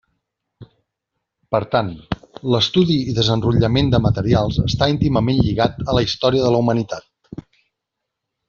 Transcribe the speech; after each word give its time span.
Per 1.55 1.59
tant, 1.75 1.91
l'estudi 2.55 2.97
i 3.13 3.15
desenrotllament 3.19 3.93
de 3.95 4.01
materials 4.07 4.59
està 4.67 4.89
íntimament 4.97 5.45
lligat 5.45 5.81
a 5.93 5.99
la 5.99 6.07
història 6.09 6.47
de 6.49 6.55
la 6.57 6.65
humanitat. 6.67 7.51